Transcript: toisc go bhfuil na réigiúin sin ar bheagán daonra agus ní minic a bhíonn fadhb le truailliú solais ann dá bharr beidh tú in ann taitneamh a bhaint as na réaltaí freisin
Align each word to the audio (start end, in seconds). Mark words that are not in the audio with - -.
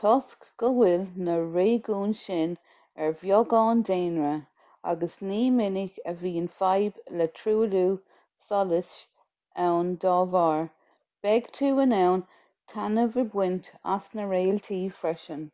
toisc 0.00 0.48
go 0.62 0.68
bhfuil 0.78 1.04
na 1.28 1.36
réigiúin 1.54 2.10
sin 2.22 2.50
ar 3.04 3.14
bheagán 3.20 3.80
daonra 3.92 4.32
agus 4.92 5.14
ní 5.30 5.38
minic 5.60 5.96
a 6.12 6.14
bhíonn 6.24 6.50
fadhb 6.60 7.00
le 7.22 7.28
truailliú 7.40 7.96
solais 8.50 8.92
ann 9.70 9.94
dá 10.06 10.18
bharr 10.38 10.68
beidh 11.28 11.50
tú 11.62 11.72
in 11.88 11.96
ann 12.02 12.26
taitneamh 12.76 13.20
a 13.26 13.28
bhaint 13.40 13.72
as 13.98 14.14
na 14.22 14.30
réaltaí 14.38 14.80
freisin 15.02 15.52